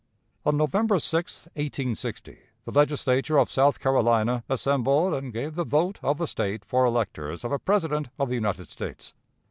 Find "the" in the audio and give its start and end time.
2.63-2.71, 5.53-5.63, 6.17-6.25, 8.27-8.33